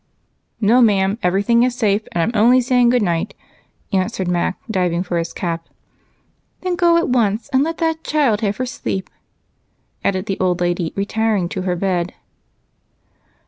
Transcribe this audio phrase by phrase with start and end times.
[0.59, 3.35] "No, ma'am, everything is safe, and I'm only saying good night,"
[3.93, 5.69] answered Mac, diving for his cap.
[6.61, 9.11] "Then go at once and let that child have her sleep,"
[10.03, 12.15] added the old lady, retiring to her bed.